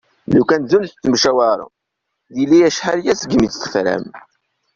Lukan 0.33 0.61
zun 0.69 0.85
tettemcawarem, 0.87 1.71
dili 2.35 2.59
acḥal-aya 2.67 3.13
segmi 3.15 3.47
tt-tefram. 3.47 4.05